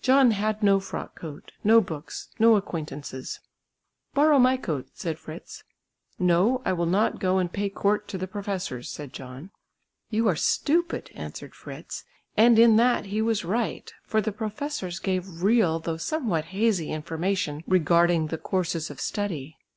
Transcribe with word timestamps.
John 0.00 0.30
had 0.30 0.62
no 0.62 0.78
frock 0.78 1.16
coat, 1.18 1.50
no 1.64 1.80
books, 1.80 2.28
no 2.38 2.54
acquaintances. 2.54 3.40
"Borrow 4.14 4.38
my 4.38 4.56
coat," 4.56 4.90
said 4.94 5.18
Fritz. 5.18 5.64
"No, 6.20 6.62
I 6.64 6.72
will 6.72 6.86
not 6.86 7.18
go 7.18 7.38
and 7.38 7.52
pay 7.52 7.68
court 7.68 8.06
to 8.06 8.16
the 8.16 8.28
professors," 8.28 8.88
said 8.88 9.12
John. 9.12 9.50
"You 10.08 10.28
are 10.28 10.36
stupid," 10.36 11.10
answered 11.16 11.56
Fritz, 11.56 12.04
and 12.36 12.60
in 12.60 12.76
that 12.76 13.06
he 13.06 13.20
was 13.20 13.44
right, 13.44 13.92
for 14.04 14.20
the 14.20 14.30
professors 14.30 15.00
gave 15.00 15.42
real 15.42 15.80
though 15.80 15.96
somewhat 15.96 16.44
hazy 16.54 16.92
information 16.92 17.64
regarding 17.66 18.28
the 18.28 18.38
courses 18.38 18.88
of 18.88 19.00
study. 19.00 19.56